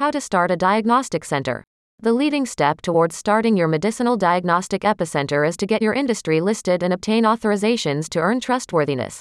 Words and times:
How 0.00 0.10
to 0.12 0.20
start 0.22 0.50
a 0.50 0.56
diagnostic 0.56 1.26
center. 1.26 1.62
The 1.98 2.14
leading 2.14 2.46
step 2.46 2.80
towards 2.80 3.14
starting 3.14 3.54
your 3.54 3.68
medicinal 3.68 4.16
diagnostic 4.16 4.80
epicenter 4.80 5.46
is 5.46 5.58
to 5.58 5.66
get 5.66 5.82
your 5.82 5.92
industry 5.92 6.40
listed 6.40 6.82
and 6.82 6.94
obtain 6.94 7.24
authorizations 7.24 8.08
to 8.08 8.18
earn 8.18 8.40
trustworthiness. 8.40 9.20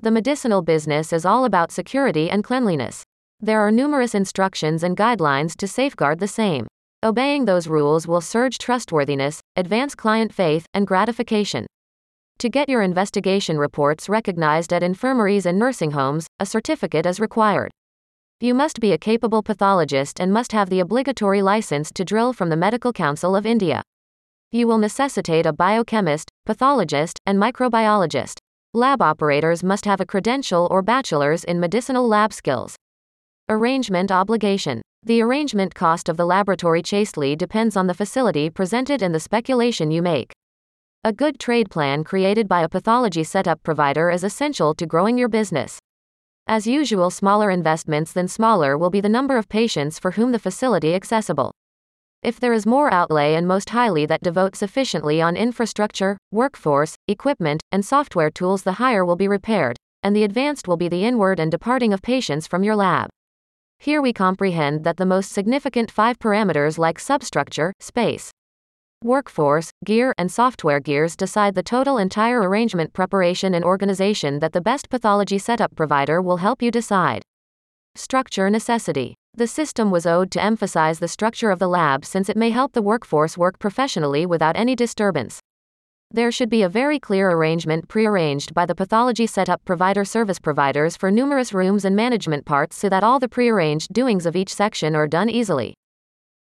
The 0.00 0.10
medicinal 0.10 0.62
business 0.62 1.12
is 1.12 1.26
all 1.26 1.44
about 1.44 1.70
security 1.70 2.30
and 2.30 2.42
cleanliness. 2.42 3.02
There 3.38 3.60
are 3.60 3.70
numerous 3.70 4.14
instructions 4.14 4.82
and 4.82 4.96
guidelines 4.96 5.54
to 5.56 5.68
safeguard 5.68 6.20
the 6.20 6.26
same. 6.26 6.66
Obeying 7.02 7.44
those 7.44 7.68
rules 7.68 8.08
will 8.08 8.22
surge 8.22 8.56
trustworthiness, 8.56 9.42
advance 9.56 9.94
client 9.94 10.32
faith, 10.32 10.64
and 10.72 10.86
gratification. 10.86 11.66
To 12.38 12.48
get 12.48 12.70
your 12.70 12.80
investigation 12.80 13.58
reports 13.58 14.08
recognized 14.08 14.72
at 14.72 14.82
infirmaries 14.82 15.44
and 15.44 15.58
nursing 15.58 15.90
homes, 15.90 16.26
a 16.40 16.46
certificate 16.46 17.04
is 17.04 17.20
required. 17.20 17.70
You 18.40 18.54
must 18.54 18.78
be 18.78 18.92
a 18.92 18.98
capable 18.98 19.42
pathologist 19.42 20.20
and 20.20 20.32
must 20.32 20.52
have 20.52 20.70
the 20.70 20.78
obligatory 20.78 21.42
license 21.42 21.90
to 21.90 22.04
drill 22.04 22.32
from 22.32 22.50
the 22.50 22.56
Medical 22.56 22.92
Council 22.92 23.34
of 23.34 23.44
India. 23.44 23.82
You 24.52 24.68
will 24.68 24.78
necessitate 24.78 25.44
a 25.44 25.52
biochemist, 25.52 26.30
pathologist, 26.46 27.18
and 27.26 27.36
microbiologist. 27.36 28.38
Lab 28.74 29.02
operators 29.02 29.64
must 29.64 29.86
have 29.86 30.00
a 30.00 30.06
credential 30.06 30.68
or 30.70 30.82
bachelor's 30.82 31.42
in 31.42 31.58
medicinal 31.58 32.06
lab 32.06 32.32
skills. 32.32 32.76
Arrangement 33.48 34.12
obligation. 34.12 34.82
The 35.02 35.20
arrangement 35.20 35.74
cost 35.74 36.08
of 36.08 36.16
the 36.16 36.24
laboratory 36.24 36.80
chastely 36.80 37.34
depends 37.34 37.76
on 37.76 37.88
the 37.88 37.94
facility 37.94 38.50
presented 38.50 39.02
and 39.02 39.12
the 39.12 39.18
speculation 39.18 39.90
you 39.90 40.00
make. 40.00 40.30
A 41.02 41.12
good 41.12 41.40
trade 41.40 41.70
plan 41.70 42.04
created 42.04 42.46
by 42.46 42.62
a 42.62 42.68
pathology 42.68 43.24
setup 43.24 43.64
provider 43.64 44.10
is 44.10 44.22
essential 44.22 44.76
to 44.76 44.86
growing 44.86 45.18
your 45.18 45.28
business. 45.28 45.80
As 46.50 46.66
usual, 46.66 47.10
smaller 47.10 47.50
investments 47.50 48.14
than 48.14 48.26
smaller 48.26 48.78
will 48.78 48.88
be 48.88 49.02
the 49.02 49.08
number 49.10 49.36
of 49.36 49.50
patients 49.50 49.98
for 49.98 50.12
whom 50.12 50.32
the 50.32 50.38
facility 50.38 50.94
accessible. 50.94 51.52
If 52.22 52.40
there 52.40 52.54
is 52.54 52.64
more 52.64 52.90
outlay 52.90 53.34
and 53.34 53.46
most 53.46 53.68
highly 53.68 54.06
that 54.06 54.22
devote 54.22 54.56
sufficiently 54.56 55.20
on 55.20 55.36
infrastructure, 55.36 56.16
workforce, 56.32 56.94
equipment, 57.06 57.60
and 57.70 57.84
software 57.84 58.30
tools, 58.30 58.62
the 58.62 58.72
higher 58.72 59.04
will 59.04 59.14
be 59.14 59.28
repaired, 59.28 59.76
and 60.02 60.16
the 60.16 60.24
advanced 60.24 60.66
will 60.66 60.78
be 60.78 60.88
the 60.88 61.04
inward 61.04 61.38
and 61.38 61.50
departing 61.50 61.92
of 61.92 62.00
patients 62.00 62.46
from 62.46 62.64
your 62.64 62.76
lab. 62.76 63.10
Here 63.78 64.00
we 64.00 64.14
comprehend 64.14 64.84
that 64.84 64.96
the 64.96 65.04
most 65.04 65.30
significant 65.30 65.90
five 65.90 66.18
parameters 66.18 66.78
like 66.78 66.98
substructure, 66.98 67.74
space, 67.78 68.30
workforce, 69.04 69.70
gear, 69.84 70.12
and 70.18 70.30
software 70.30 70.80
gears 70.80 71.16
decide 71.16 71.54
the 71.54 71.62
total 71.62 71.98
entire 71.98 72.40
arrangement 72.40 72.92
preparation 72.92 73.54
and 73.54 73.64
organization 73.64 74.40
that 74.40 74.52
the 74.52 74.60
best 74.60 74.90
pathology 74.90 75.38
setup 75.38 75.74
provider 75.76 76.20
will 76.20 76.38
help 76.38 76.60
you 76.60 76.70
decide. 76.70 77.22
Structure 77.94 78.50
necessity. 78.50 79.14
The 79.34 79.46
system 79.46 79.90
was 79.90 80.04
owed 80.04 80.30
to 80.32 80.42
emphasize 80.42 80.98
the 80.98 81.08
structure 81.08 81.50
of 81.50 81.58
the 81.58 81.68
lab 81.68 82.04
since 82.04 82.28
it 82.28 82.36
may 82.36 82.50
help 82.50 82.72
the 82.72 82.82
workforce 82.82 83.38
work 83.38 83.58
professionally 83.58 84.26
without 84.26 84.56
any 84.56 84.74
disturbance. 84.74 85.40
There 86.10 86.32
should 86.32 86.50
be 86.50 86.62
a 86.62 86.68
very 86.68 86.98
clear 86.98 87.30
arrangement 87.30 87.86
prearranged 87.86 88.52
by 88.52 88.66
the 88.66 88.74
pathology 88.74 89.26
setup 89.26 89.64
provider 89.64 90.04
service 90.04 90.38
providers 90.38 90.96
for 90.96 91.10
numerous 91.10 91.52
rooms 91.52 91.84
and 91.84 91.94
management 91.94 92.46
parts 92.46 92.76
so 92.76 92.88
that 92.88 93.04
all 93.04 93.18
the 93.18 93.28
prearranged 93.28 93.92
doings 93.92 94.26
of 94.26 94.34
each 94.34 94.52
section 94.52 94.96
are 94.96 95.06
done 95.06 95.30
easily. 95.30 95.74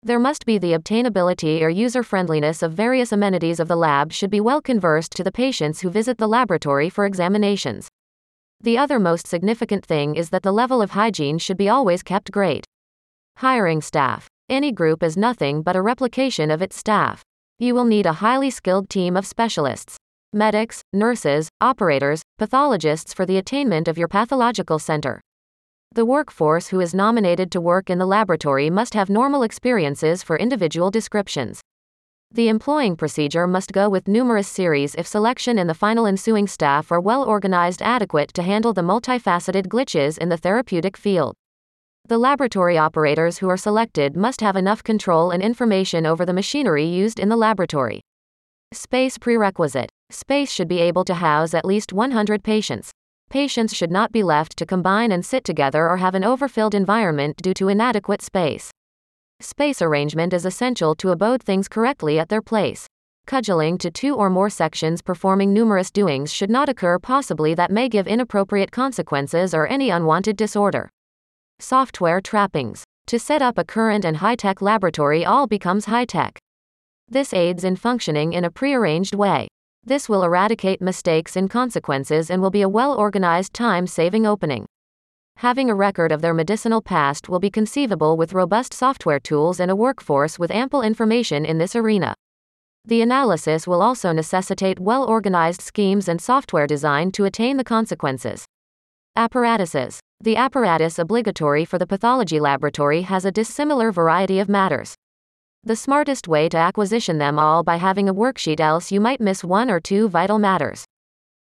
There 0.05 0.19
must 0.19 0.45
be 0.45 0.59
the 0.59 0.73
obtainability 0.73 1.63
or 1.63 1.69
user 1.69 2.03
friendliness 2.03 2.61
of 2.61 2.73
various 2.73 3.11
amenities 3.11 3.59
of 3.59 3.67
the 3.67 3.75
lab 3.75 4.13
should 4.13 4.29
be 4.29 4.39
well 4.39 4.61
conversed 4.61 5.13
to 5.13 5.23
the 5.23 5.31
patients 5.31 5.81
who 5.81 5.89
visit 5.89 6.19
the 6.19 6.27
laboratory 6.27 6.91
for 6.91 7.07
examinations. 7.07 7.87
The 8.61 8.77
other 8.77 8.99
most 8.99 9.25
significant 9.25 9.83
thing 9.83 10.13
is 10.13 10.29
that 10.29 10.43
the 10.43 10.51
level 10.51 10.79
of 10.79 10.91
hygiene 10.91 11.39
should 11.39 11.57
be 11.57 11.69
always 11.69 12.03
kept 12.03 12.31
great. 12.31 12.65
Hiring 13.37 13.81
staff. 13.81 14.27
Any 14.47 14.71
group 14.71 15.01
is 15.01 15.17
nothing 15.17 15.63
but 15.63 15.75
a 15.75 15.81
replication 15.81 16.51
of 16.51 16.61
its 16.61 16.77
staff. 16.77 17.23
You 17.57 17.73
will 17.73 17.85
need 17.85 18.05
a 18.05 18.13
highly 18.13 18.51
skilled 18.51 18.91
team 18.91 19.17
of 19.17 19.25
specialists 19.25 19.97
medics, 20.31 20.83
nurses, 20.93 21.49
operators, 21.61 22.21
pathologists 22.37 23.11
for 23.11 23.25
the 23.25 23.37
attainment 23.37 23.87
of 23.87 23.97
your 23.97 24.07
pathological 24.07 24.77
center. 24.77 25.19
The 25.95 26.03
workforce 26.03 26.67
who 26.67 26.81
is 26.81 26.93
nominated 26.93 27.49
to 27.51 27.61
work 27.61 27.89
in 27.89 27.99
the 27.99 28.05
laboratory 28.05 28.69
must 28.69 28.93
have 28.95 29.09
normal 29.09 29.43
experiences 29.43 30.23
for 30.23 30.35
individual 30.35 30.91
descriptions. 30.91 31.61
The 32.29 32.49
employing 32.49 32.97
procedure 32.97 33.47
must 33.47 33.71
go 33.71 33.87
with 33.87 34.05
numerous 34.05 34.49
series 34.49 34.95
if 34.95 35.07
selection 35.07 35.57
and 35.57 35.69
the 35.69 35.73
final 35.73 36.05
ensuing 36.05 36.47
staff 36.47 36.91
are 36.91 36.99
well 36.99 37.23
organized 37.23 37.81
adequate 37.81 38.33
to 38.33 38.43
handle 38.43 38.73
the 38.73 38.81
multifaceted 38.81 39.67
glitches 39.67 40.17
in 40.17 40.27
the 40.27 40.35
therapeutic 40.35 40.97
field. 40.97 41.33
The 42.05 42.17
laboratory 42.17 42.77
operators 42.77 43.37
who 43.37 43.47
are 43.47 43.55
selected 43.55 44.17
must 44.17 44.41
have 44.41 44.57
enough 44.57 44.83
control 44.83 45.31
and 45.31 45.41
information 45.41 46.05
over 46.05 46.25
the 46.25 46.33
machinery 46.33 46.83
used 46.83 47.21
in 47.21 47.29
the 47.29 47.37
laboratory. 47.37 48.01
Space 48.73 49.17
prerequisite. 49.17 49.89
Space 50.09 50.51
should 50.51 50.67
be 50.67 50.81
able 50.81 51.05
to 51.05 51.13
house 51.13 51.53
at 51.53 51.63
least 51.63 51.93
100 51.93 52.43
patients. 52.43 52.91
Patients 53.29 53.75
should 53.75 53.91
not 53.91 54.11
be 54.11 54.23
left 54.23 54.55
to 54.57 54.65
combine 54.65 55.11
and 55.11 55.25
sit 55.25 55.43
together 55.43 55.89
or 55.89 55.97
have 55.97 56.15
an 56.15 56.23
overfilled 56.23 56.73
environment 56.73 57.37
due 57.37 57.53
to 57.55 57.67
inadequate 57.67 58.21
space. 58.21 58.71
Space 59.39 59.81
arrangement 59.81 60.33
is 60.33 60.45
essential 60.45 60.95
to 60.95 61.09
abode 61.09 61.43
things 61.43 61.67
correctly 61.67 62.17
at 62.19 62.29
their 62.29 62.41
place. 62.41 62.87
Cudgeling 63.27 63.77
to 63.79 63.89
two 63.89 64.15
or 64.15 64.29
more 64.29 64.49
sections 64.49 65.01
performing 65.01 65.51
numerous 65.51 65.89
doings 65.89 66.31
should 66.31 66.49
not 66.49 66.69
occur, 66.69 66.99
possibly, 66.99 67.53
that 67.55 67.71
may 67.71 67.89
give 67.89 68.07
inappropriate 68.07 68.71
consequences 68.71 69.53
or 69.53 69.67
any 69.67 69.89
unwanted 69.89 70.37
disorder. 70.37 70.89
Software 71.59 72.21
trappings. 72.21 72.83
To 73.07 73.19
set 73.19 73.41
up 73.41 73.57
a 73.57 73.63
current 73.63 74.05
and 74.05 74.17
high 74.17 74.35
tech 74.35 74.61
laboratory, 74.61 75.25
all 75.25 75.47
becomes 75.47 75.85
high 75.85 76.05
tech. 76.05 76.37
This 77.09 77.33
aids 77.33 77.63
in 77.63 77.75
functioning 77.75 78.33
in 78.33 78.45
a 78.45 78.51
prearranged 78.51 79.15
way. 79.15 79.47
This 79.87 80.09
will 80.09 80.23
eradicate 80.23 80.81
mistakes 80.81 81.35
and 81.35 81.47
consequences 81.47 82.31
and 82.31 82.41
will 82.41 82.49
be 82.49 82.63
a 82.63 82.69
well 82.69 82.95
organized 82.95 83.53
time 83.53 83.85
saving 83.85 84.25
opening. 84.25 84.65
Having 85.37 85.69
a 85.69 85.75
record 85.75 86.11
of 86.11 86.23
their 86.23 86.33
medicinal 86.33 86.81
past 86.81 87.29
will 87.29 87.39
be 87.39 87.51
conceivable 87.51 88.17
with 88.17 88.33
robust 88.33 88.73
software 88.73 89.19
tools 89.19 89.59
and 89.59 89.69
a 89.69 89.75
workforce 89.75 90.39
with 90.39 90.49
ample 90.49 90.81
information 90.81 91.45
in 91.45 91.59
this 91.59 91.75
arena. 91.75 92.15
The 92.83 93.03
analysis 93.03 93.67
will 93.67 93.83
also 93.83 94.11
necessitate 94.11 94.79
well 94.79 95.03
organized 95.03 95.61
schemes 95.61 96.07
and 96.07 96.19
software 96.19 96.65
design 96.65 97.11
to 97.11 97.25
attain 97.25 97.57
the 97.57 97.63
consequences. 97.63 98.45
Apparatuses. 99.15 99.99
The 100.19 100.35
apparatus 100.35 100.97
obligatory 100.97 101.63
for 101.63 101.77
the 101.77 101.85
pathology 101.85 102.39
laboratory 102.39 103.03
has 103.03 103.23
a 103.23 103.31
dissimilar 103.31 103.91
variety 103.91 104.39
of 104.39 104.49
matters. 104.49 104.95
The 105.67 105.75
smartest 105.75 106.27
way 106.27 106.47
to 106.49 106.57
acquisition 106.57 107.17
them 107.17 107.39
all 107.39 107.63
by 107.63 107.77
having 107.77 108.07
a 108.07 108.13
worksheet 108.13 108.59
else 108.59 108.91
you 108.91 108.99
might 108.99 109.19
miss 109.19 109.43
one 109.43 109.71
or 109.71 109.79
two 109.79 110.07
vital 110.07 110.37
matters. 110.37 110.85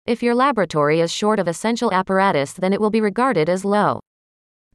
If 0.07 0.23
your 0.23 0.37
laboratory 0.37 1.01
is 1.01 1.11
short 1.11 1.41
of 1.41 1.49
essential 1.49 1.93
apparatus 1.93 2.53
then 2.53 2.73
it 2.73 2.81
will 2.81 2.91
be 2.91 3.01
regarded 3.01 3.49
as 3.49 3.65
low. 3.65 3.99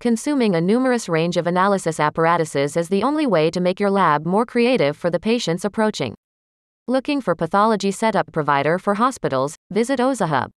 Consuming 0.02 0.56
a 0.56 0.62
numerous 0.62 1.08
range 1.08 1.38
of 1.38 1.48
analysis 1.48 2.02
apparatuses 2.02 2.76
is 2.76 2.90
the 2.90 3.02
only 3.02 3.26
way 3.26 3.50
to 3.50 3.62
make 3.62 3.80
your 3.80 3.90
lab 3.90 4.26
more 4.26 4.46
creative 4.46 4.98
for 4.98 5.10
the 5.10 5.22
patients 5.22 5.64
approaching. 5.64 6.16
Looking 6.90 7.22
for 7.22 7.34
pathology 7.34 7.92
setup 7.92 8.34
provider 8.34 8.78
for 8.78 8.96
hospitals, 8.96 9.56
visit 9.72 10.02
OzaHub. 10.02 10.50